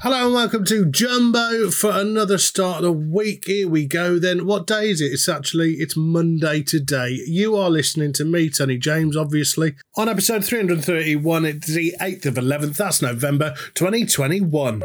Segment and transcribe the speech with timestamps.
[0.00, 3.44] Hello and welcome to Jumbo for another start of the week.
[3.46, 4.46] Here we go then.
[4.46, 5.12] What day is it?
[5.12, 7.20] It's actually, it's Monday today.
[7.26, 11.44] You are listening to me, Tony James, obviously, on episode 331.
[11.44, 12.76] It's the 8th of 11th.
[12.76, 14.82] That's November 2021.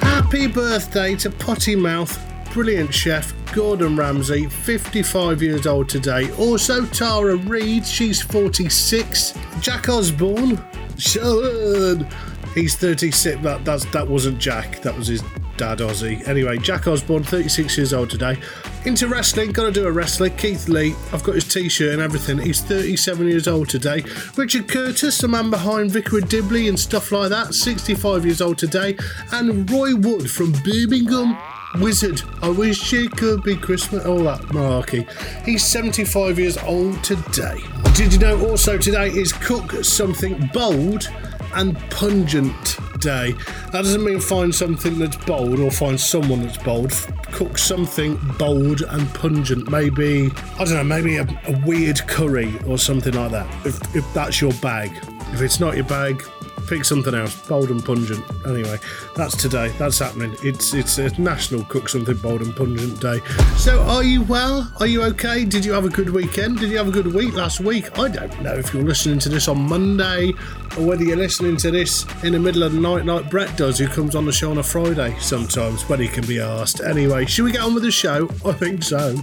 [0.00, 2.18] Happy birthday to Potty Mouth,
[2.52, 6.30] brilliant chef Gordon Ramsay, 55 years old today.
[6.32, 9.34] Also Tara Reid, she's 46.
[9.60, 10.62] Jack Osbourne,
[10.96, 12.06] Sean,
[12.54, 13.42] he's 36.
[13.42, 15.22] That that's, that wasn't Jack, that was his
[15.56, 16.26] dad Ozzy.
[16.26, 18.38] Anyway, Jack Osbourne, 36 years old today.
[18.86, 20.30] Into wrestling, gotta do a wrestler.
[20.30, 22.38] Keith Lee, I've got his t-shirt and everything.
[22.38, 24.02] He's 37 years old today.
[24.36, 28.96] Richard Curtis, the man behind Vicar Dibley and stuff like that, 65 years old today.
[29.32, 31.36] And Roy Wood from Birmingham.
[31.78, 34.04] Wizzard, I wish it could be Christmas.
[34.04, 35.06] All that malarkey.
[35.44, 37.60] He's 75 years old today.
[37.94, 41.10] Did you know also today is Cook Something Bold
[41.54, 43.32] and Pungent Day?
[43.72, 46.92] That doesn't mean find something that's bold or find someone that's bold.
[47.32, 49.70] Cook something bold and pungent.
[49.70, 53.66] Maybe, I don't know, maybe a, a weird curry or something like that.
[53.66, 54.90] If, if that's your bag.
[55.32, 56.22] If it's not your bag,
[56.70, 58.24] pick something else, bold and pungent.
[58.46, 58.78] Anyway,
[59.16, 59.74] that's today.
[59.76, 60.36] That's happening.
[60.44, 63.20] It's it's a national cook something bold and pungent day.
[63.56, 64.72] So, are you well?
[64.78, 65.44] Are you okay?
[65.44, 66.60] Did you have a good weekend?
[66.60, 67.98] Did you have a good week last week?
[67.98, 70.32] I don't know if you're listening to this on Monday
[70.78, 73.78] or whether you're listening to this in the middle of the night, like Brett does,
[73.78, 76.80] who comes on the show on a Friday sometimes when he can be asked.
[76.80, 78.28] Anyway, should we get on with the show?
[78.44, 79.16] I think so.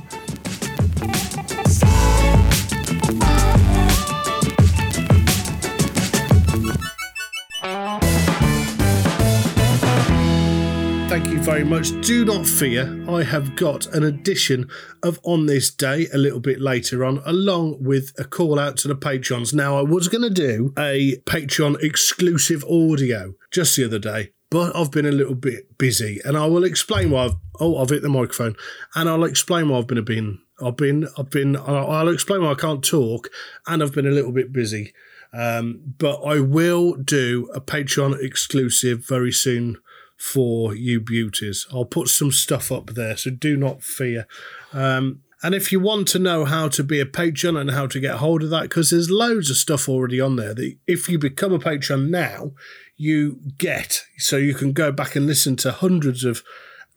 [11.47, 11.91] Very much.
[12.01, 14.69] Do not fear, I have got an edition
[15.01, 18.89] of On This Day a little bit later on, along with a call out to
[18.89, 19.53] the Patreons.
[19.53, 24.75] Now, I was going to do a Patreon exclusive audio just the other day, but
[24.75, 27.35] I've been a little bit busy, and I will explain why I've.
[27.61, 28.57] Oh, I've hit the microphone,
[28.95, 30.39] and I'll explain why I've been a been.
[30.61, 33.29] I've been, I've been, I'll I'll explain why I can't talk,
[33.65, 34.93] and I've been a little bit busy.
[35.31, 39.77] Um, but I will do a Patreon exclusive very soon
[40.17, 41.67] for you beauties.
[41.71, 44.27] I'll put some stuff up there, so do not fear.
[44.73, 47.99] Um, and if you want to know how to be a patron and how to
[47.99, 51.19] get hold of that, because there's loads of stuff already on there that if you
[51.19, 52.53] become a patron now,
[52.95, 54.01] you get.
[54.17, 56.43] So you can go back and listen to hundreds of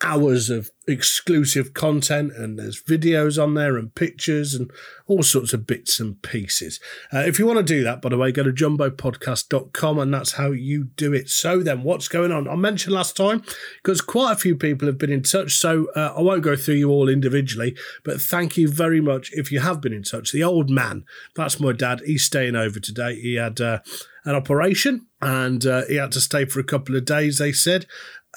[0.03, 4.71] hours of exclusive content and there's videos on there and pictures and
[5.06, 6.81] all sorts of bits and pieces.
[7.12, 10.33] Uh, if you want to do that, by the way, go to jumbopodcast.com and that's
[10.33, 11.28] how you do it.
[11.28, 12.49] So then, what's going on?
[12.49, 13.43] I mentioned last time
[13.83, 16.77] because quite a few people have been in touch, so uh, I won't go through
[16.77, 20.32] you all individually, but thank you very much if you have been in touch.
[20.32, 23.21] The old man, that's my dad, he's staying over today.
[23.21, 23.81] He had uh,
[24.25, 27.87] an operation and uh, he had to stay for a couple of days, they said.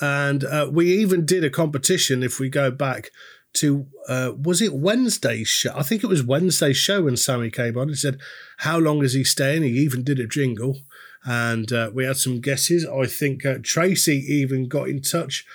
[0.01, 3.11] And uh, we even did a competition if we go back
[3.53, 5.73] to, uh, was it Wednesday's show?
[5.75, 8.19] I think it was Wednesday's show when Sammy came on and said,
[8.59, 9.63] How long is he staying?
[9.63, 10.79] He even did a jingle.
[11.25, 12.85] And uh, we had some guesses.
[12.85, 15.45] I think uh, Tracy even got in touch.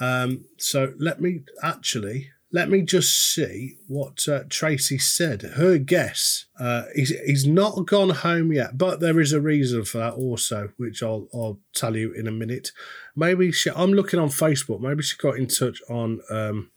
[0.00, 5.42] Um, so let me actually let me just see what uh, Tracy said.
[5.42, 9.98] Her guess, uh, he's, he's not gone home yet, but there is a reason for
[9.98, 12.72] that also, which I'll, I'll tell you in a minute.
[13.14, 14.80] Maybe she, I'm looking on Facebook.
[14.80, 16.70] Maybe she got in touch on um,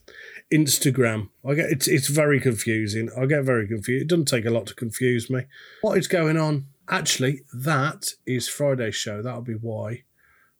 [0.52, 1.30] Instagram.
[1.48, 3.10] I get it's it's very confusing.
[3.18, 4.04] I get very confused.
[4.04, 5.44] It doesn't take a lot to confuse me.
[5.82, 6.66] What is going on?
[6.90, 9.22] Actually, that is Friday's show.
[9.22, 10.04] That'll be why.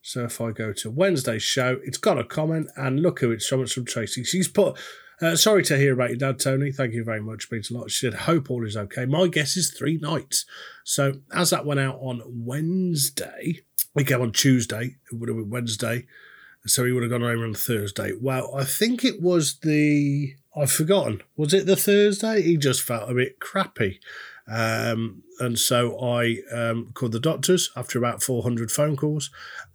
[0.00, 3.46] So if I go to Wednesday's show, it's got a comment, and look who it's
[3.46, 3.62] from.
[3.62, 4.24] It's from Tracy.
[4.24, 4.78] She's put,
[5.22, 6.72] uh, sorry to hear about your dad, Tony.
[6.72, 7.50] Thank you very much.
[7.50, 7.90] Means a lot.
[7.90, 9.06] She said, hope all is okay.
[9.06, 10.44] My guess is three nights.
[10.84, 13.60] So as that went out on Wednesday,
[13.94, 16.06] we came on Tuesday, it would have been Wednesday.
[16.66, 18.12] So he would have gone home on Thursday.
[18.20, 22.42] Well, I think it was the, I've forgotten, was it the Thursday?
[22.42, 23.98] He just felt a bit crappy.
[24.48, 29.30] Um, and so I um, called the doctors after about 400 phone calls,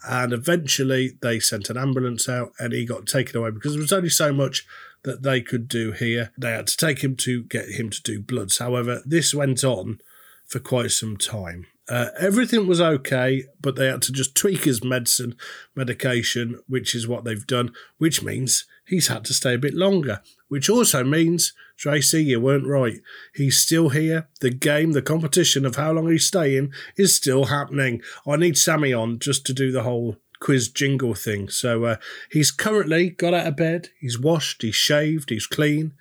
[0.08, 3.94] and eventually they sent an ambulance out and he got taken away because there was
[3.94, 4.66] only so much
[5.08, 6.32] that they could do here.
[6.38, 8.60] They had to take him to get him to do bloods.
[8.60, 10.00] However, this went on
[10.46, 11.66] for quite some time.
[11.90, 15.36] Uh, everything was okay, but they had to just tweak his medicine,
[15.74, 20.22] medication, which is what they've done, which means he's had to stay a bit longer,
[20.50, 23.00] which also means, Tracy, you weren't right.
[23.34, 24.28] He's still here.
[24.42, 28.02] The game, the competition of how long he's staying is still happening.
[28.28, 31.50] I need Sammy on just to do the whole quiz jingle thing.
[31.50, 31.96] So uh,
[32.32, 33.90] he's currently got out of bed.
[34.00, 35.94] He's washed, he's shaved, he's clean,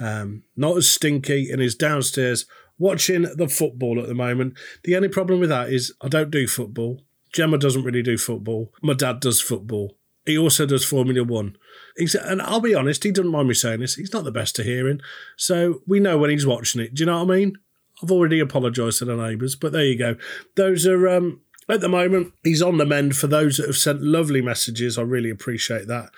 [0.00, 2.46] um, not as stinky, and he's downstairs
[2.78, 4.54] watching the football at the moment.
[4.84, 7.02] The only problem with that is I don't do football.
[7.32, 8.72] Gemma doesn't really do football.
[8.82, 9.96] My dad does football.
[10.26, 11.56] He also does Formula One.
[11.96, 13.96] He's, and I'll be honest, he doesn't mind me saying this.
[13.96, 15.00] He's not the best to hearing.
[15.36, 16.94] So we know when he's watching it.
[16.94, 17.58] Do you know what I mean?
[18.02, 20.16] I've already apologised to the neighbours, but there you go.
[20.56, 21.40] Those are um,
[21.72, 23.16] at the moment, he's on the mend.
[23.16, 26.10] For those that have sent lovely messages, I really appreciate that.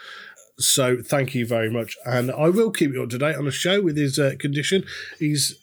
[0.58, 3.50] So thank you very much, and I will keep you up to date on the
[3.50, 4.84] show with his uh, condition.
[5.18, 5.58] He's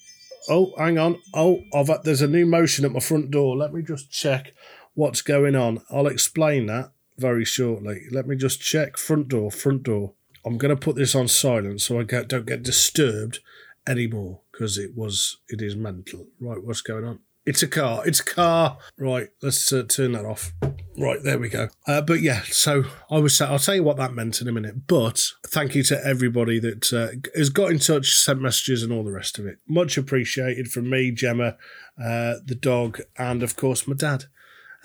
[0.50, 3.56] oh, hang on, oh, I've, there's a new motion at my front door.
[3.56, 4.54] Let me just check
[4.94, 5.82] what's going on.
[5.90, 8.04] I'll explain that very shortly.
[8.12, 10.14] Let me just check front door, front door.
[10.46, 13.40] I'm going to put this on silent so I get, don't get disturbed
[13.88, 16.28] anymore because it was it is mental.
[16.40, 17.20] Right, what's going on?
[17.44, 18.04] It's a car.
[18.06, 18.78] It's a car.
[19.00, 20.54] Right, let's uh, turn that off.
[20.96, 21.70] Right, there we go.
[21.88, 23.42] Uh, but yeah, so I was.
[23.42, 24.86] I'll tell you what that meant in a minute.
[24.86, 29.04] But thank you to everybody that uh, has got in touch, sent messages, and all
[29.04, 29.58] the rest of it.
[29.68, 31.58] Much appreciated from me, Gemma,
[31.98, 34.26] uh, the dog, and of course my dad.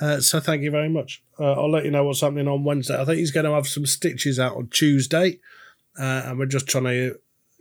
[0.00, 1.22] Uh, so thank you very much.
[1.38, 2.98] Uh, I'll let you know what's happening on Wednesday.
[2.98, 5.40] I think he's going to have some stitches out on Tuesday,
[5.98, 7.16] uh, and we're just trying to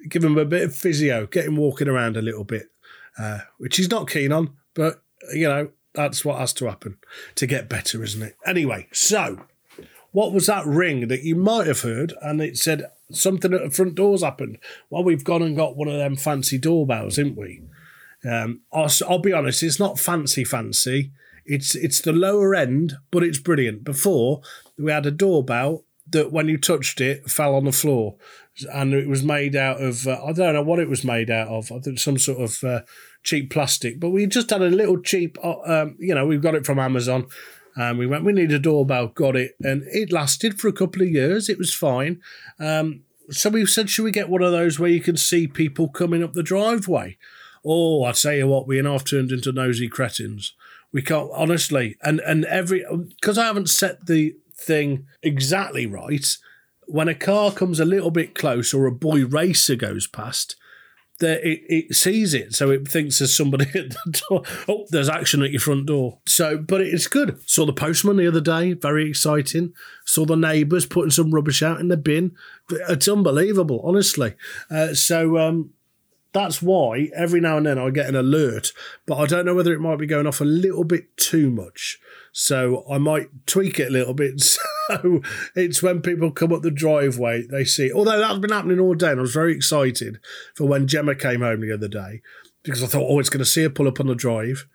[0.08, 2.68] give him a bit of physio, get him walking around a little bit,
[3.58, 4.56] which he's not keen on.
[4.76, 5.02] But,
[5.34, 6.98] you know, that's what has to happen
[7.36, 8.36] to get better, isn't it?
[8.46, 9.46] Anyway, so
[10.12, 13.70] what was that ring that you might have heard and it said something at the
[13.70, 14.60] front door's happened?
[14.90, 17.64] Well, we've gone and got one of them fancy doorbells, haven't we?
[18.30, 21.12] Um, I'll, I'll be honest, it's not fancy, fancy.
[21.46, 23.84] It's it's the lower end, but it's brilliant.
[23.84, 24.42] Before
[24.78, 28.16] we had a doorbell that when you touched it fell on the floor,
[28.74, 31.48] and it was made out of uh, I don't know what it was made out
[31.50, 31.72] of.
[31.72, 32.82] I think some sort of uh,
[33.26, 34.00] cheap plastic.
[34.00, 36.80] But we just had a little cheap, uh, um, you know, we've got it from
[36.80, 37.28] Amazon.
[37.76, 39.56] And we went, we need a doorbell, got it.
[39.62, 41.50] And it lasted for a couple of years.
[41.50, 42.22] It was fine.
[42.58, 45.90] Um, so we said, should we get one of those where you can see people
[45.90, 47.18] coming up the driveway?
[47.66, 50.54] Oh, I tell you what, we and I've turned into nosy cretins.
[50.94, 56.38] We can't, honestly, and, and every, because I haven't set the thing exactly right,
[56.88, 60.56] when a car comes a little bit close or a boy racer goes past,
[61.20, 64.44] that it, it sees it, so it thinks there's somebody at the door.
[64.68, 66.20] Oh, there's action at your front door.
[66.26, 67.40] So, but it's good.
[67.50, 69.74] Saw the postman the other day, very exciting.
[70.06, 72.36] Saw the neighbours putting some rubbish out in the bin.
[72.70, 74.34] It's unbelievable, honestly.
[74.70, 75.72] Uh, so, um,
[76.34, 78.74] that's why every now and then I get an alert,
[79.06, 81.98] but I don't know whether it might be going off a little bit too much.
[82.34, 84.42] So I might tweak it a little bit.
[84.42, 84.62] So
[85.56, 87.92] it's when people come up the driveway, they see.
[87.92, 90.20] Although that's been happening all day, and I was very excited
[90.54, 92.22] for when Gemma came home the other day
[92.64, 94.68] because I thought, oh, it's going to see her pull up on the drive.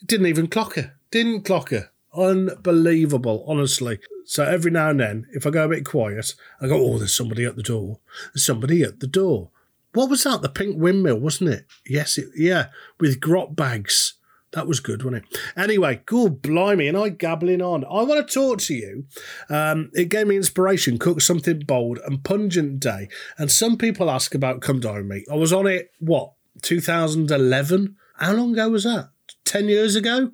[0.00, 0.94] It didn't even clock her.
[1.10, 1.90] Didn't clock her.
[2.14, 3.98] Unbelievable, honestly.
[4.24, 7.14] So every now and then, if I go a bit quiet, I go, oh, there's
[7.14, 8.00] somebody at the door.
[8.34, 9.50] There's somebody at the door.
[9.94, 10.42] What was that?
[10.42, 11.66] The pink windmill, wasn't it?
[11.86, 12.66] Yes, it, yeah,
[13.00, 14.14] with Grotbags.
[14.52, 15.38] That was good, wasn't it?
[15.56, 17.84] Anyway, good blimey, and I gabbling on.
[17.84, 19.04] I want to talk to you.
[19.50, 20.98] Um, it gave me inspiration.
[20.98, 23.08] Cook something bold and pungent day.
[23.36, 25.24] And some people ask about Come Dine Me.
[25.30, 27.96] I was on it, what, 2011?
[28.16, 29.10] How long ago was that?
[29.44, 30.30] 10 years ago?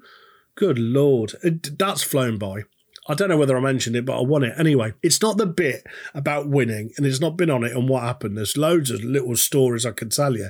[0.54, 1.33] Good lord.
[1.42, 2.62] It, that's flown by.
[3.06, 4.54] I don't know whether I mentioned it, but I won it.
[4.56, 8.02] Anyway, it's not the bit about winning, and it's not been on it and what
[8.02, 8.37] happened.
[8.37, 10.49] There's loads of little stories I can tell you.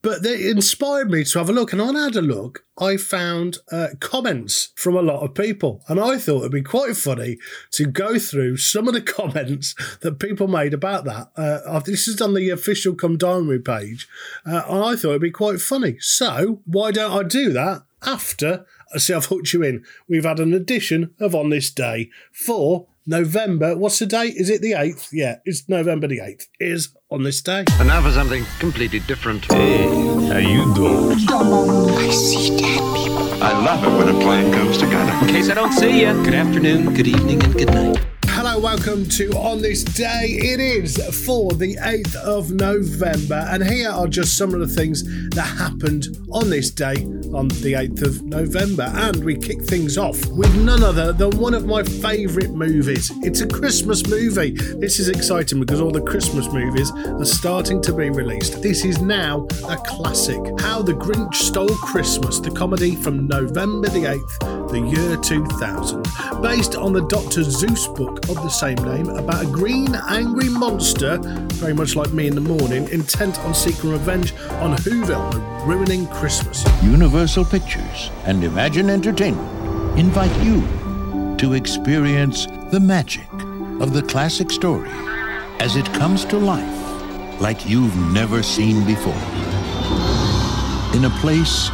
[0.00, 1.72] But they inspired me to have a look.
[1.72, 5.82] And when I had a look, I found uh, comments from a lot of people.
[5.88, 7.38] And I thought it'd be quite funny
[7.72, 11.30] to go through some of the comments that people made about that.
[11.36, 14.08] Uh, this is on the official Come Dine page.
[14.46, 15.96] Uh, and I thought it'd be quite funny.
[16.00, 18.64] So why don't I do that after
[18.96, 19.84] see I've hooked you in?
[20.08, 23.74] We've had an edition of On This Day for November.
[23.76, 24.34] What's the date?
[24.36, 25.08] Is it the 8th?
[25.12, 26.46] Yeah, it's November the 8th.
[26.60, 27.64] Is on this day.
[27.78, 29.50] And now for something completely different.
[29.50, 29.88] Hey,
[30.28, 31.12] how you doing?
[31.12, 33.42] I see dead people.
[33.42, 35.12] I love it when a plan comes together.
[35.26, 38.07] In case I don't see you, good afternoon, good evening, and good night.
[38.58, 40.30] Welcome to On This Day.
[40.30, 45.04] It is for the 8th of November, and here are just some of the things
[45.30, 46.96] that happened on this day
[47.32, 48.90] on the 8th of November.
[48.94, 53.12] And we kick things off with none other than one of my favourite movies.
[53.22, 54.50] It's a Christmas movie.
[54.50, 58.60] This is exciting because all the Christmas movies are starting to be released.
[58.60, 64.04] This is now a classic How the Grinch Stole Christmas, the comedy from November the
[64.04, 67.42] 8th, the year 2000, based on the Dr.
[67.42, 71.18] Seuss book of the same name about a green, angry monster,
[71.54, 76.06] very much like me in the morning, intent on seeking revenge on Whoville and ruining
[76.08, 76.64] Christmas.
[76.82, 80.60] Universal Pictures and Imagine Entertainment invite you
[81.36, 83.30] to experience the magic
[83.80, 84.90] of the classic story
[85.60, 89.12] as it comes to life like you've never seen before.
[90.96, 91.68] In a place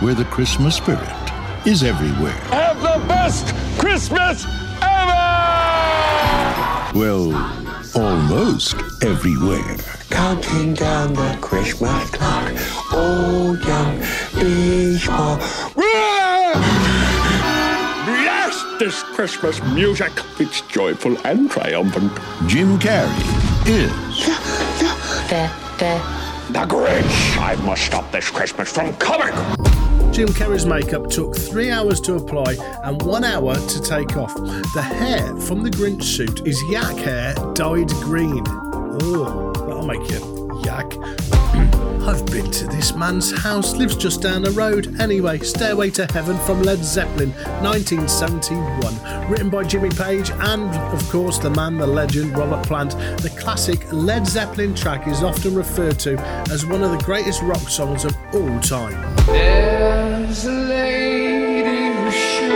[0.00, 2.38] where the Christmas spirit is everywhere.
[2.50, 4.67] Have the best Christmas ever!
[6.94, 7.34] Well,
[7.94, 9.76] almost everywhere.
[10.08, 12.52] Counting down the Christmas clock.
[12.92, 13.98] Old young,
[14.34, 15.36] big small.
[18.06, 20.12] Blast this Christmas music.
[20.40, 22.12] It's joyful and triumphant.
[22.46, 23.92] Jim Carrey is
[24.24, 24.90] The,
[25.28, 27.38] The, the, The Grinch!
[27.38, 29.77] I must stop this Christmas from coming!
[30.18, 34.34] Jim Carrey's makeup took three hours to apply and one hour to take off.
[34.74, 38.42] The hair from the Grinch suit is yak hair dyed green.
[38.44, 41.37] Oh, that'll make you yak.
[42.08, 44.98] I've been to this man's house, lives just down the road.
[44.98, 49.30] Anyway, Stairway to Heaven from Led Zeppelin, 1971.
[49.30, 52.92] Written by Jimmy Page and, of course, the man, the legend, Robert Plant.
[53.20, 56.18] The classic Led Zeppelin track is often referred to
[56.50, 58.96] as one of the greatest rock songs of all time.
[59.26, 62.52] There's a lady who should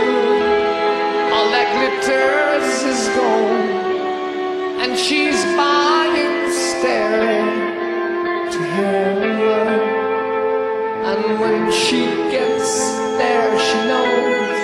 [1.31, 5.92] all that glitters is gold, and she's staring
[11.05, 14.57] And when she gets there, she knows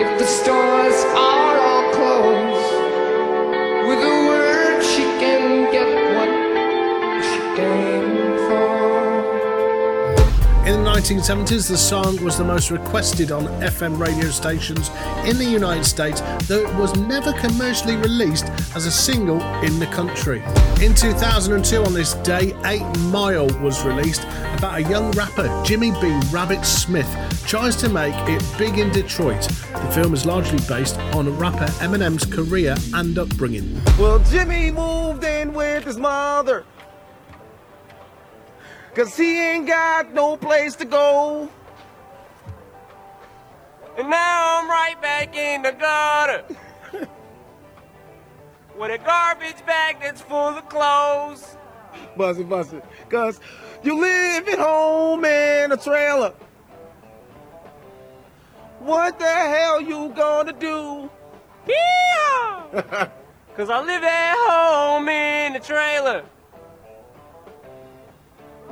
[0.00, 2.43] if the stores are all closed,
[10.94, 14.90] 1970s, the song was the most requested on FM radio stations
[15.26, 18.44] in the United States, though it was never commercially released
[18.76, 20.40] as a single in the country.
[20.80, 24.22] In 2002, on this day, 8 Mile was released
[24.56, 26.16] about a young rapper, Jimmy B.
[26.30, 27.10] Rabbit Smith,
[27.44, 29.42] tries to make it big in Detroit.
[29.72, 33.82] The film is largely based on rapper Eminem's career and upbringing.
[33.98, 36.64] Well, Jimmy moved in with his mother.
[38.94, 41.48] Cause he ain't got no place to go.
[43.98, 46.44] And now I'm right back in the gutter.
[48.78, 51.56] with a garbage bag that's full of clothes.
[52.16, 52.84] Buzz it, buzz it.
[53.08, 53.40] Cause
[53.82, 56.32] you live at home in a trailer.
[58.78, 61.10] What the hell you gonna do?
[61.66, 63.08] Yeah!
[63.56, 66.24] Cause I live at home in a trailer.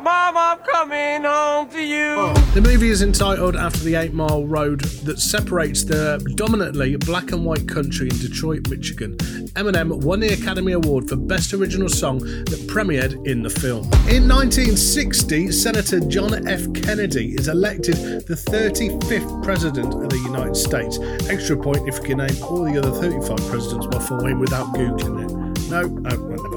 [0.02, 2.14] Mom, I'm coming home to you.
[2.18, 7.30] Oh, the movie is entitled after the 8 Mile Road that separates the predominantly black
[7.30, 9.16] and white country in Detroit, Michigan.
[9.54, 13.84] Eminem won the Academy Award for Best Original Song that premiered in the film.
[14.10, 16.72] In 1960, Senator John F.
[16.74, 17.94] Kennedy is elected
[18.26, 20.98] the 35th President of the United States.
[21.30, 25.30] Extra point if you can name all the other 35 presidents before him without Googling
[25.30, 25.70] it.
[25.70, 26.51] No, oh.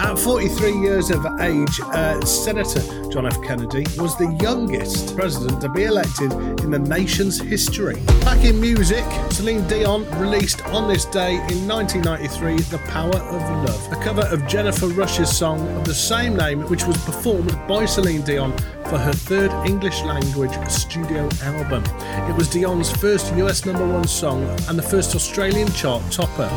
[0.00, 3.40] At 43 years of age, uh, Senator John F.
[3.42, 8.00] Kennedy was the youngest president to be elected in the nation's history.
[8.22, 13.92] Back in music, Celine Dion released on this day in 1993 The Power of Love,
[13.92, 18.22] a cover of Jennifer Rush's song of the same name, which was performed by Celine
[18.22, 18.52] Dion
[18.86, 21.84] for her third English language studio album.
[22.28, 26.48] It was Dion's first US number one song and the first Australian chart topper.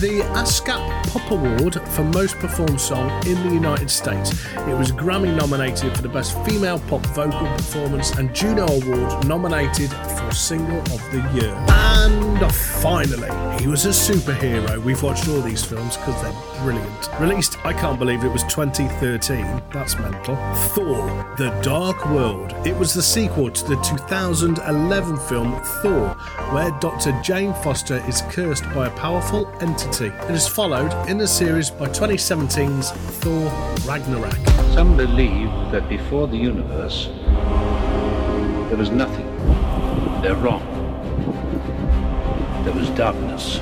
[0.00, 4.30] The ASCAP Pop Award for Most Performed Song in the United States.
[4.54, 9.90] It was Grammy nominated for the Best Female Pop Vocal Performance and Juno Award nominated
[9.90, 11.54] for Single of the Year.
[11.68, 13.28] And finally,
[13.60, 14.78] he was a superhero.
[14.78, 17.10] We've watched all these films because they're brilliant.
[17.20, 19.62] Released, I can't believe it was 2013.
[19.72, 20.36] That's mental.
[20.68, 22.54] Thor, The Dark World.
[22.66, 26.08] It was the sequel to the 2011 film Thor,
[26.52, 27.18] where Dr.
[27.22, 30.06] Jane Foster is cursed by a powerful entity.
[30.06, 33.50] It is followed in the series by 2017's Thor
[33.86, 34.36] Ragnarok.
[34.72, 37.08] Some believe that before the universe,
[38.68, 39.27] there was nothing.
[40.20, 40.64] They're wrong.
[42.64, 43.60] There was darkness.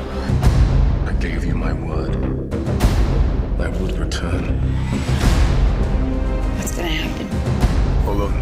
[1.07, 2.17] I gave you my word.
[3.61, 4.59] I would return.
[6.57, 7.27] What's gonna happen?
[8.07, 8.33] Hold on.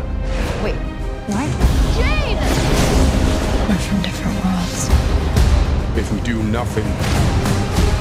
[0.63, 0.77] Wait,
[1.27, 1.51] what?
[1.97, 2.37] Jane!
[3.69, 4.89] We're from different worlds.
[5.99, 6.87] If we do nothing,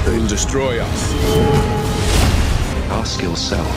[0.06, 1.14] they'll destroy us.
[2.92, 3.68] Ask yourself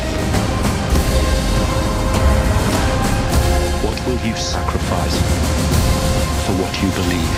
[3.83, 5.66] what will you sacrifice
[6.47, 7.33] for what you believe?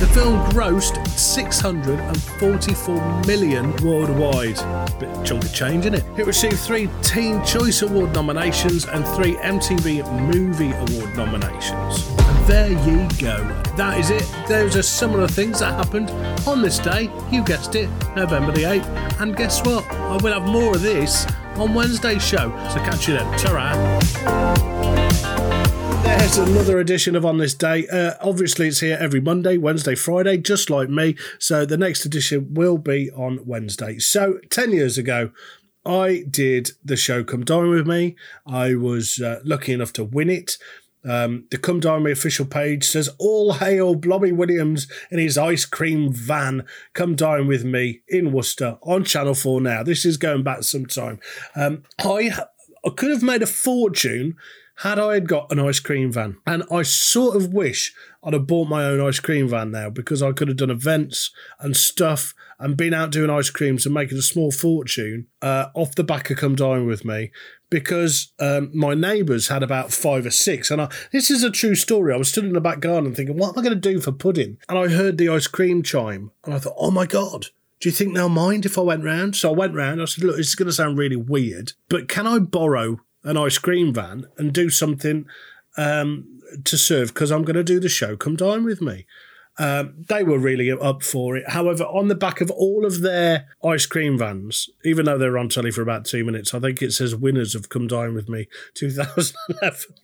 [0.00, 4.58] The film grossed 644 million worldwide.
[4.98, 6.04] Bit chunk of change, isn't it?
[6.18, 10.02] It received three Teen Choice Award nominations and three MTV
[10.34, 12.08] Movie Award nominations.
[12.18, 13.36] And there ye go.
[13.76, 14.26] That is it.
[14.48, 16.10] Those are some of the things that happened
[16.44, 17.08] on this day.
[17.30, 19.20] You guessed it, November the 8th.
[19.20, 19.84] And guess what?
[19.92, 21.24] I will have more of this
[21.56, 22.50] on Wednesday's show.
[22.72, 23.38] So catch you then.
[23.38, 24.64] Ta
[26.04, 27.86] there's another edition of On This Day.
[27.88, 31.16] Uh, obviously, it's here every Monday, Wednesday, Friday, just like me.
[31.38, 33.98] So the next edition will be on Wednesday.
[33.98, 35.30] So 10 years ago,
[35.84, 38.16] I did the show Come Dine With Me.
[38.46, 40.56] I was uh, lucky enough to win it.
[41.04, 45.64] Um, the Come With Me official page says, All hail Blobby Williams in his ice
[45.64, 46.64] cream van.
[46.92, 49.82] Come dine with me in Worcester on Channel 4 now.
[49.82, 51.20] This is going back some time.
[51.54, 52.32] Um, I,
[52.84, 54.36] I could have made a fortune
[54.78, 56.36] had I had got an ice cream van.
[56.46, 60.22] And I sort of wish I'd have bought my own ice cream van now because
[60.22, 64.18] I could have done events and stuff and been out doing ice creams and making
[64.18, 67.30] a small fortune uh, off the back of Come Dine With Me
[67.70, 70.70] because um, my neighbours had about five or six.
[70.70, 72.12] And I, this is a true story.
[72.12, 74.12] I was stood in the back garden thinking, what am I going to do for
[74.12, 74.58] pudding?
[74.68, 77.46] And I heard the ice cream chime and I thought, oh my God.
[77.80, 79.36] Do you think they'll mind if I went round?
[79.36, 80.00] So I went round.
[80.00, 83.36] I said, look, this is going to sound really weird, but can I borrow an
[83.36, 85.26] ice cream van and do something
[85.76, 88.16] um, to serve because I'm going to do the show.
[88.16, 89.06] Come dine with me.
[89.56, 91.50] Um, they were really up for it.
[91.50, 95.48] However, on the back of all of their ice cream vans, even though they're on
[95.48, 98.48] telly for about two minutes, I think it says winners have Come Dine With Me
[98.74, 99.94] 2011.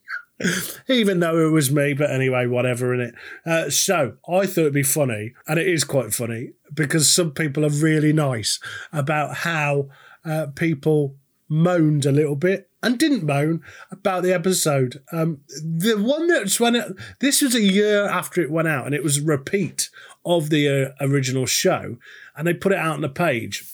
[0.89, 3.15] even though it was me, but anyway, whatever in it.
[3.45, 7.65] Uh, so I thought it'd be funny, and it is quite funny because some people
[7.65, 8.59] are really nice
[8.93, 9.89] about how
[10.25, 11.17] uh, people
[11.49, 15.03] moaned a little bit and didn't moan about the episode.
[15.13, 18.95] Um, the one that's when it, this was a year after it went out, and
[18.95, 19.91] it was a repeat
[20.25, 21.97] of the uh, original show,
[22.37, 23.65] and they put it out on the page.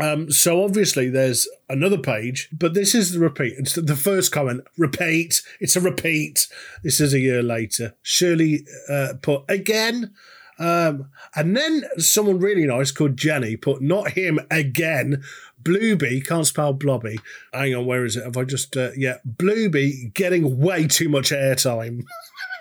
[0.00, 3.54] Um, so obviously there's another page, but this is the repeat.
[3.58, 4.62] It's the first comment.
[4.76, 5.42] Repeat.
[5.60, 6.46] It's a repeat.
[6.84, 7.96] This is a year later.
[8.02, 10.14] Shirley uh, put again.
[10.58, 15.22] Um, and then someone really nice called Jenny put not him again.
[15.62, 17.18] Blueby can't spell blobby.
[17.52, 18.24] Hang on, where is it?
[18.24, 19.18] Have I just uh, yeah?
[19.26, 22.04] Blueby getting way too much airtime.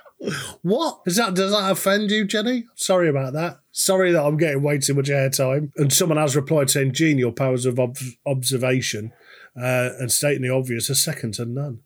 [0.62, 1.34] what is that?
[1.34, 2.66] Does that offend you, Jenny?
[2.76, 3.60] Sorry about that.
[3.72, 5.72] Sorry that I'm getting way too much airtime.
[5.78, 9.14] And someone has replied saying, "Genial powers of ob- observation
[9.56, 11.82] uh, and stating the obvious are second to none."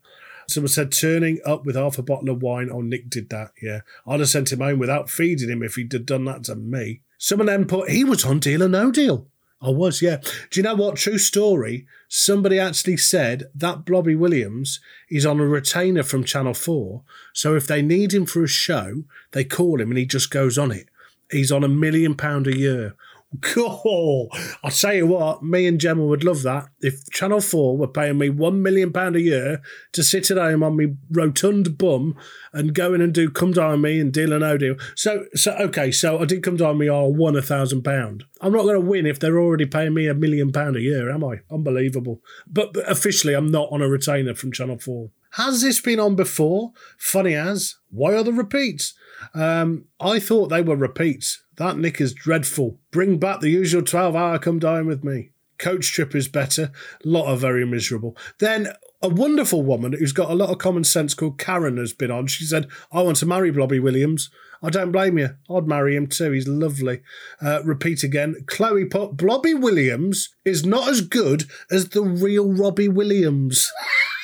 [0.48, 2.70] Someone said turning up with half a bottle of wine.
[2.72, 3.52] Oh, Nick did that.
[3.62, 6.54] Yeah, I'd have sent him home without feeding him if he'd have done that to
[6.54, 7.00] me.
[7.18, 9.26] Someone then put he was on Deal or No Deal.
[9.62, 10.16] I was, yeah.
[10.50, 10.96] Do you know what?
[10.96, 11.86] True story.
[12.08, 17.02] Somebody actually said that Blobby Williams is on a retainer from Channel 4.
[17.32, 20.58] So if they need him for a show, they call him and he just goes
[20.58, 20.88] on it.
[21.30, 22.96] He's on a million pound a year.
[23.40, 24.28] Cool.
[24.62, 26.68] I'll tell you what, me and Gemma would love that.
[26.80, 30.76] If Channel 4 were paying me £1 million a year to sit at home on
[30.76, 32.14] my rotund bum
[32.52, 34.76] and go in and do Come Down Me and Deal or No Deal.
[34.94, 38.22] So, so okay, so I did Come Down Me, I won a £1,000.
[38.40, 41.10] I'm not going to win if they're already paying me a million pound a year,
[41.10, 41.40] am I?
[41.50, 42.20] Unbelievable.
[42.46, 45.10] But, but officially, I'm not on a retainer from Channel 4.
[45.32, 46.72] Has this been on before?
[46.98, 47.76] Funny as.
[47.88, 48.92] Why are the repeats?
[49.34, 51.41] Um, I thought they were repeats.
[51.56, 52.78] That Nick is dreadful.
[52.90, 55.30] Bring back the usual 12 hour come dine with me.
[55.58, 56.72] Coach trip is better.
[57.04, 58.16] A lot are very miserable.
[58.38, 58.68] Then
[59.04, 62.28] A wonderful woman who's got a lot of common sense called Karen has been on.
[62.28, 64.30] She said, I want to marry Blobby Williams.
[64.62, 65.30] I don't blame you.
[65.50, 66.30] I'd marry him too.
[66.30, 67.02] He's lovely.
[67.40, 68.36] Uh, repeat again.
[68.46, 73.72] Chloe put, Blobby Williams is not as good as the real Robbie Williams.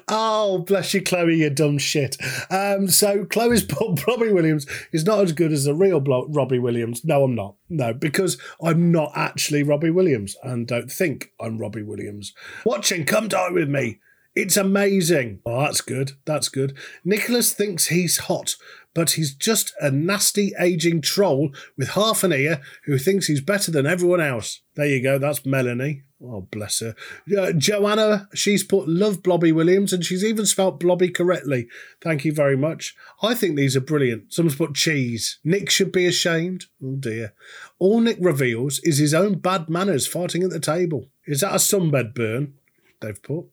[0.09, 2.17] Oh, bless you, Chloe, you dumb shit.
[2.51, 6.59] Um, so Chloe's put Robbie Williams is not as good as the real Blo- Robbie
[6.59, 7.05] Williams.
[7.05, 7.57] No, I'm not.
[7.69, 12.35] No, because I'm not actually Robbie Williams and don't think I'm Robbie Williams.
[12.65, 14.01] Watching Come Die With Me.
[14.35, 15.41] It's amazing.
[15.47, 16.13] Oh, that's good.
[16.25, 16.77] That's good.
[17.05, 18.57] Nicholas thinks he's hot,
[18.93, 23.71] but he's just a nasty aging troll with half an ear who thinks he's better
[23.71, 24.61] than everyone else.
[24.75, 25.19] There you go.
[25.19, 26.03] That's Melanie.
[26.27, 26.95] Oh, bless her.
[27.37, 31.67] Uh, Joanna, she's put love Blobby Williams and she's even spelt Blobby correctly.
[32.01, 32.97] Thank you very much.
[33.23, 34.33] I think these are brilliant.
[34.33, 35.39] Someone's put cheese.
[35.45, 36.67] Nick should be ashamed.
[36.83, 37.35] Oh, dear.
[37.79, 41.11] All Nick reveals is his own bad manners fighting at the table.
[41.27, 42.55] Is that a sunbed burn?
[43.01, 43.47] They've put.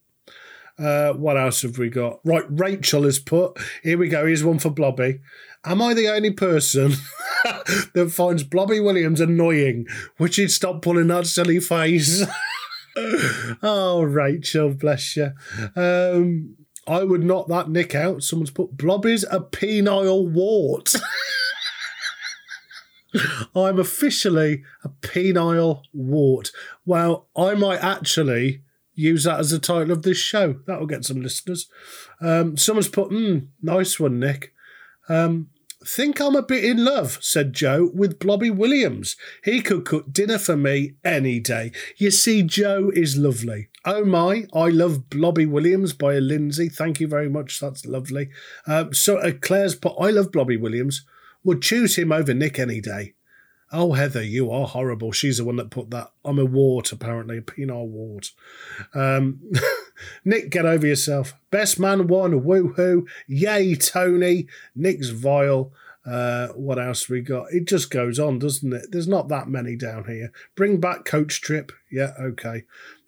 [0.80, 2.20] Uh, what else have we got?
[2.24, 3.58] Right, Rachel has put.
[3.84, 4.26] Here we go.
[4.26, 5.20] Here's one for Blobby.
[5.66, 6.94] Am I the only person
[7.94, 9.86] that finds Blobby Williams annoying?
[10.18, 12.26] Would you stop pulling that silly face?
[13.64, 15.32] oh, Rachel, bless you.
[15.76, 16.56] Um,
[16.88, 18.24] I would knock that Nick out.
[18.24, 20.94] Someone's put Blobby's a penile wart.
[23.56, 26.52] I'm officially a penile wart.
[26.86, 30.60] Well, I might actually use that as the title of this show.
[30.66, 31.68] That'll get some listeners.
[32.20, 34.54] Um, someone's put, mm, nice one, Nick.
[35.10, 35.50] Um,
[35.86, 39.16] think I'm a bit in love, said Joe, with Blobby Williams.
[39.44, 41.72] He could cook dinner for me any day.
[41.98, 43.70] You see, Joe is lovely.
[43.86, 46.70] Oh my, I love Blobby Williams by Lindsay.
[46.70, 47.60] Thank you very much.
[47.60, 48.30] That's lovely.
[48.68, 51.06] Um, so uh, Claire's put, I love Blobby Williams.
[51.44, 53.16] Would choose him over Nick any day.
[53.72, 55.12] Oh, Heather, you are horrible.
[55.12, 56.12] She's the one that put that.
[56.26, 58.32] I'm a wart, apparently, a penile wart.
[58.94, 59.40] Um,
[60.26, 61.34] Nick, get over yourself.
[61.50, 62.42] Best man won.
[62.42, 63.08] Woohoo.
[63.28, 64.48] Yay, Tony.
[64.76, 65.72] Nick's vile.
[66.06, 67.52] Uh, what else we got?
[67.52, 68.88] It just goes on, doesn't it?
[68.92, 70.32] There's not that many down here.
[70.56, 71.72] Bring back Coach Trip.
[71.92, 72.64] Yeah, okay.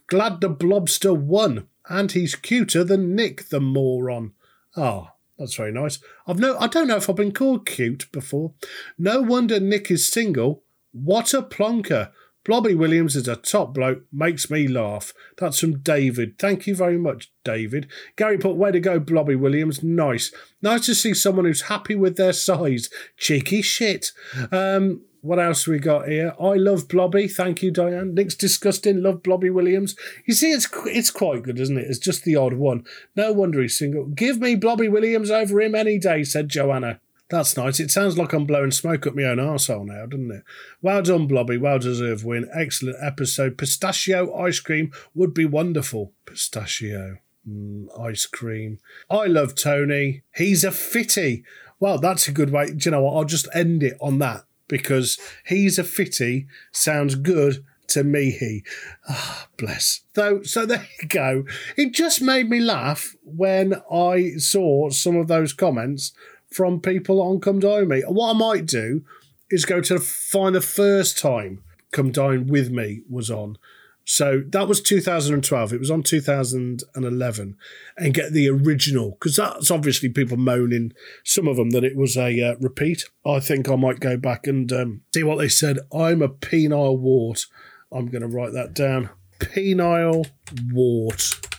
[0.07, 1.67] Glad the Blobster won.
[1.89, 4.33] And he's cuter than Nick, the moron.
[4.77, 5.99] Ah, that's very nice.
[6.27, 8.53] I've no, I don't know if I've been called cute before.
[8.97, 10.63] No wonder Nick is single.
[10.93, 12.11] What a plonker.
[12.45, 15.13] Blobby Williams is a top bloke, makes me laugh.
[15.37, 16.37] That's from David.
[16.37, 17.89] Thank you very much, David.
[18.17, 19.81] Gary put, way to go, Blobby Williams.
[19.81, 20.33] Nice.
[20.61, 22.89] Nice to see someone who's happy with their size.
[23.17, 24.11] Cheeky shit.
[24.51, 26.33] Um, what else we got here?
[26.37, 27.29] I love Blobby.
[27.29, 28.13] Thank you, Diane.
[28.13, 29.01] Nick's disgusting.
[29.01, 29.95] Love Blobby Williams.
[30.25, 31.87] You see, it's it's quite good, isn't it?
[31.87, 32.83] It's just the odd one.
[33.15, 34.07] No wonder he's single.
[34.07, 36.99] Give me Blobby Williams over him any day, said Joanna.
[37.33, 37.79] That's nice.
[37.79, 40.43] It sounds like I'm blowing smoke up my own arsehole now, doesn't it?
[40.83, 41.57] Well done, Blobby.
[41.57, 42.47] Well deserved win.
[42.53, 43.57] Excellent episode.
[43.57, 46.11] Pistachio ice cream would be wonderful.
[46.27, 47.17] Pistachio.
[47.49, 48.77] Mm, ice cream.
[49.09, 50.21] I love Tony.
[50.35, 51.43] He's a fitty.
[51.79, 52.67] Well, that's a good way.
[52.67, 53.15] Do you know what?
[53.15, 58.29] I'll just end it on that because he's a fitty sounds good to me.
[58.29, 58.63] He,
[59.09, 60.01] ah, bless.
[60.15, 61.45] So, so there you go.
[61.77, 66.11] It just made me laugh when I saw some of those comments
[66.53, 68.01] from people on Come Dine Me.
[68.07, 69.03] What I might do
[69.49, 73.57] is go to find the first time Come Dine With Me was on.
[74.05, 75.73] So that was 2012.
[75.73, 77.57] It was on 2011,
[77.97, 80.91] and get the original because that's obviously people moaning.
[81.23, 83.05] Some of them that it was a uh, repeat.
[83.25, 85.79] I think I might go back and um, see what they said.
[85.93, 87.45] I'm a penile wart.
[87.91, 89.09] I'm going to write that down.
[89.39, 90.29] Penile
[90.73, 91.52] wart.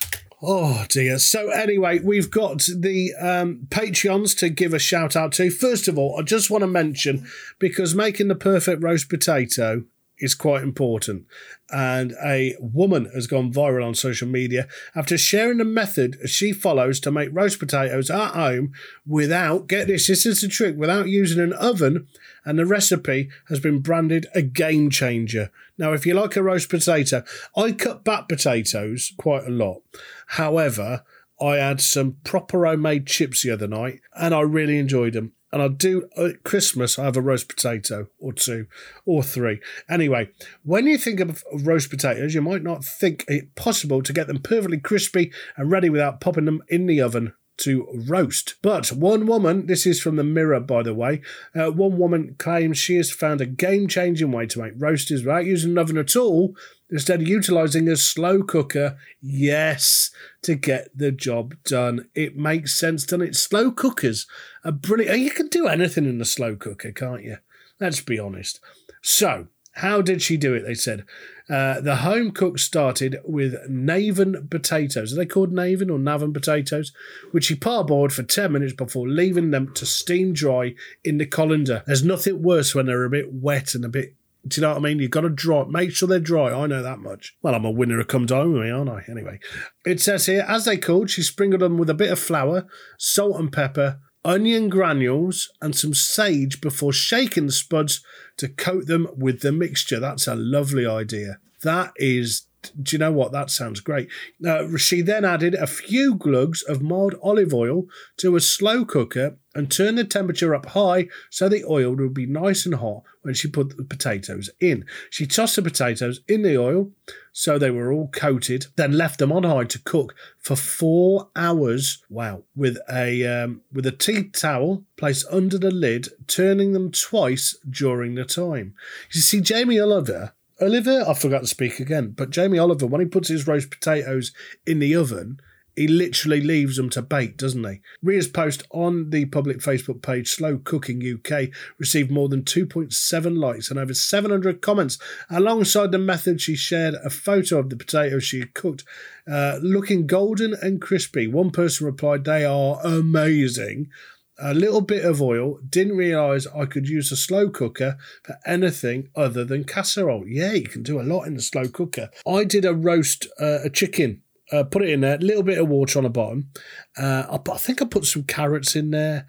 [0.46, 1.18] Oh dear.
[1.18, 5.48] So anyway, we've got the um, Patreons to give a shout out to.
[5.48, 7.26] First of all, I just want to mention
[7.58, 9.84] because making the perfect roast potato
[10.18, 11.24] is quite important.
[11.70, 17.00] And a woman has gone viral on social media after sharing the method she follows
[17.00, 18.72] to make roast potatoes at home
[19.06, 22.06] without, get this, this is the trick, without using an oven.
[22.44, 25.50] And the recipe has been branded a game changer.
[25.78, 27.24] Now, if you like a roast potato,
[27.56, 29.82] I cut back potatoes quite a lot.
[30.28, 31.04] However,
[31.40, 35.62] I had some proper homemade chips the other night and I really enjoyed them and
[35.62, 36.98] I do at Christmas.
[36.98, 38.66] I have a roast potato or two
[39.06, 39.60] or three.
[39.88, 40.30] Anyway,
[40.64, 44.40] when you think of roast potatoes, you might not think it possible to get them
[44.40, 48.54] perfectly crispy and ready without popping them in the oven to roast.
[48.62, 51.22] But one woman, this is from the Mirror, by the way,
[51.54, 55.46] uh, one woman claims she has found a game changing way to make roasters without
[55.46, 56.56] using an oven at all,
[56.90, 58.96] instead of utilizing a slow cooker.
[59.20, 60.10] Yes,
[60.42, 62.08] to get the job done.
[62.14, 63.36] It makes sense, doesn't it?
[63.36, 64.26] Slow cookers
[64.64, 65.18] are brilliant.
[65.20, 67.38] You can do anything in a slow cooker, can't you?
[67.80, 68.60] Let's be honest.
[69.02, 70.62] So, How did she do it?
[70.64, 71.04] They said.
[71.48, 75.12] Uh, the home cook started with Navan potatoes.
[75.12, 76.92] Are they called Navan or Navan potatoes?
[77.32, 81.82] Which she parboiled for 10 minutes before leaving them to steam dry in the colander.
[81.86, 84.14] There's nothing worse when they're a bit wet and a bit.
[84.46, 84.98] Do you know what I mean?
[84.98, 86.52] You've got to dry, make sure they're dry.
[86.52, 87.34] I know that much.
[87.40, 89.02] Well, I'm a winner of come down with me, aren't I?
[89.08, 89.38] Anyway,
[89.86, 92.66] it says here, as they cooled, she sprinkled them with a bit of flour,
[92.98, 98.02] salt and pepper, onion granules, and some sage before shaking the spuds
[98.38, 100.00] to coat them with the mixture.
[100.00, 101.38] That's a lovely idea.
[101.62, 102.46] That is,
[102.82, 103.32] do you know what?
[103.32, 104.08] That sounds great.
[104.46, 107.84] Uh, she then added a few glugs of mild olive oil
[108.18, 112.26] to a slow cooker and turn the temperature up high so the oil would be
[112.26, 114.84] nice and hot when she put the potatoes in.
[115.10, 116.90] She tossed the potatoes in the oil
[117.32, 122.02] so they were all coated, then left them on high to cook for four hours.
[122.08, 122.44] Wow!
[122.54, 128.14] With a um, with a tea towel placed under the lid, turning them twice during
[128.14, 128.74] the time.
[129.12, 130.32] You see, Jamie Oliver.
[130.60, 134.32] Oliver, I forgot to speak again, but Jamie Oliver, when he puts his roast potatoes
[134.64, 135.40] in the oven,
[135.76, 137.80] he literally leaves them to bake, doesn't he?
[138.02, 143.70] Ria's post on the public Facebook page, Slow Cooking UK, received more than 2.7 likes
[143.70, 144.98] and over 700 comments.
[145.30, 148.84] Alongside the method, she shared a photo of the potatoes she had cooked,
[149.30, 151.26] uh, looking golden and crispy.
[151.26, 153.88] One person replied, They are amazing.
[154.36, 155.60] A little bit of oil.
[155.68, 160.26] Didn't realise I could use a slow cooker for anything other than casserole.
[160.26, 162.10] Yeah, you can do a lot in the slow cooker.
[162.26, 165.58] I did a roast, uh, a chicken uh, put it in there, a little bit
[165.58, 166.50] of water on the bottom.
[166.96, 169.26] Uh, I, I, think I put some carrots in there,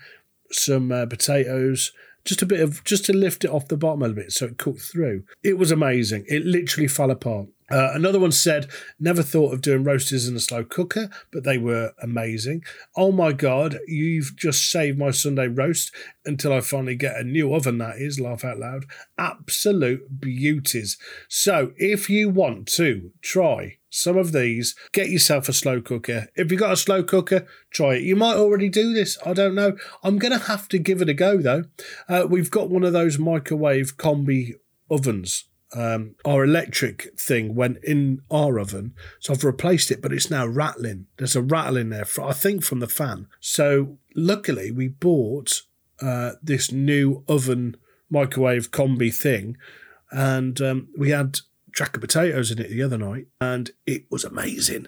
[0.52, 1.92] some uh, potatoes,
[2.26, 4.48] just a bit of just to lift it off the bottom a little bit so
[4.48, 5.24] it cooked through.
[5.44, 6.26] It was amazing.
[6.28, 7.48] It literally fell apart.
[7.70, 11.58] Uh, another one said, never thought of doing roasters in a slow cooker, but they
[11.58, 12.64] were amazing.
[12.96, 15.92] Oh my God, you've just saved my Sunday roast
[16.26, 18.86] until I finally get a new oven, that is, laugh out loud.
[19.18, 20.98] Absolute beauties.
[21.28, 26.28] So if you want to try some of these, get yourself a slow cooker.
[26.36, 28.04] If you've got a slow cooker, try it.
[28.04, 29.18] You might already do this.
[29.26, 29.76] I don't know.
[30.04, 31.64] I'm going to have to give it a go though.
[32.08, 34.54] Uh, we've got one of those microwave combi
[34.92, 35.46] ovens
[35.76, 40.48] um, our electric thing went in our oven, so I've replaced it, but it's now
[40.48, 41.08] rattling.
[41.18, 43.28] There's a rattle in there, for, I think, from the fan.
[43.40, 45.64] So luckily, we bought
[46.02, 47.76] uh, this new oven
[48.10, 49.58] microwave combi thing,
[50.12, 51.40] and um, we had
[51.74, 54.88] track of potatoes in it the other night, and it was amazing.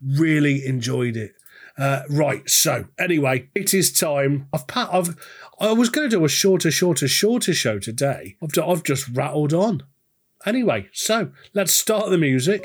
[0.00, 1.32] Really enjoyed it.
[1.76, 4.48] Uh, right, so anyway, it is time.
[4.52, 5.16] I've, I've
[5.60, 8.36] I was going to do a shorter, shorter, shorter show today.
[8.42, 9.82] I've, I've just rattled on.
[10.46, 12.64] Anyway, so let's start the music.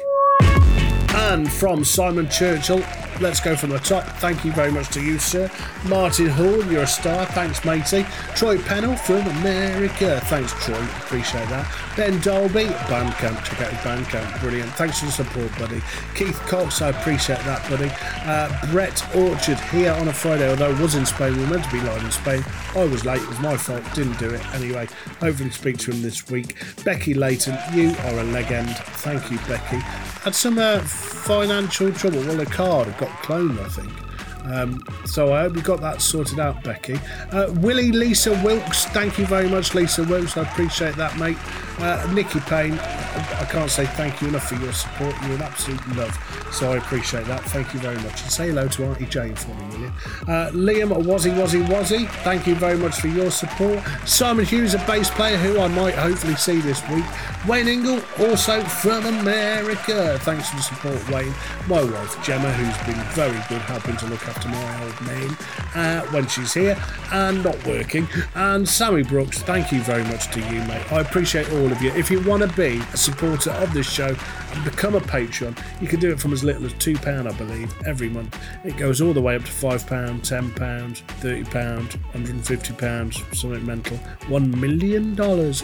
[1.16, 2.84] And from Simon Churchill,
[3.22, 4.04] let's go from the top.
[4.20, 5.50] Thank you very much to you, sir.
[5.88, 7.26] Martin Hall, you're a star.
[7.28, 8.06] Thanks, matey.
[8.36, 10.20] Troy Pennell from America.
[10.26, 10.82] Thanks, Troy.
[10.84, 11.72] Appreciate that.
[11.96, 13.44] Ben Dolby, Bandcamp.
[13.44, 14.40] Check out his Bandcamp.
[14.42, 14.72] Brilliant.
[14.72, 15.82] Thanks for the support, buddy.
[16.16, 17.92] Keith Cox, I appreciate that, buddy.
[18.26, 21.34] Uh, Brett Orchard here on a Friday, although I was in Spain.
[21.36, 22.44] We were meant to be live in Spain.
[22.76, 23.22] I was late.
[23.22, 23.84] It was my fault.
[23.94, 24.46] Didn't do it.
[24.54, 24.88] Anyway,
[25.20, 26.56] hopefully speak to him this week.
[26.84, 28.70] Becky Layton, you are a legend.
[29.04, 29.78] Thank you, Becky.
[30.24, 32.20] Had some uh, financial trouble.
[32.22, 34.03] Well, the card got cloned, I think.
[34.46, 37.00] Um, so I hope you got that sorted out, Becky.
[37.32, 40.38] Uh, Willie Lisa Wilkes, thank you very much, Lisa Wilkes.
[40.38, 41.38] I appreciate that, mate.
[41.80, 45.16] Uh, Nikki Payne, I can't say thank you enough for your support.
[45.24, 46.16] You're an absolute love.
[46.52, 47.42] So I appreciate that.
[47.46, 48.22] Thank you very much.
[48.22, 49.92] And say hello to Auntie Jane for me, will you?
[50.28, 53.82] Uh, Liam Wazzy Wazzy Wazzy, thank you very much for your support.
[54.06, 57.06] Simon Hughes, a bass player who I might hopefully see this week.
[57.48, 60.20] Wayne Ingle, also from America.
[60.22, 61.34] Thanks for the support, Wayne.
[61.68, 65.38] My wife, Gemma, who's been very good helping to look after my old name
[65.76, 66.78] uh, when she's here
[67.12, 68.08] and not working.
[68.36, 70.92] And Sammy Brooks, thank you very much to you, mate.
[70.92, 71.92] I appreciate all of you.
[71.92, 74.16] If you want to be a supporter of this show
[74.54, 77.74] and become a patron, you can do it from as little as £2, I believe,
[77.86, 78.40] every month.
[78.64, 83.98] It goes all the way up to £5, £10, £30, £150, something mental.
[84.22, 85.16] $1 million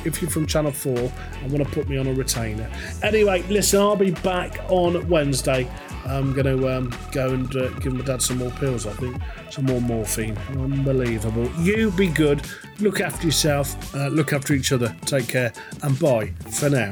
[0.06, 2.70] if you're from Channel 4 and want to put me on a retainer.
[3.04, 5.70] Anyway, listen, I'll be back on Wednesday.
[6.06, 9.22] I'm going to um, go and uh, give my dad some more pills, I think.
[9.52, 10.38] Some more morphine.
[10.50, 11.52] Unbelievable.
[11.60, 12.42] You be good.
[12.80, 13.94] Look after yourself.
[13.94, 14.96] Uh, look after each other.
[15.06, 15.54] Take care.
[15.84, 16.92] And bye for now.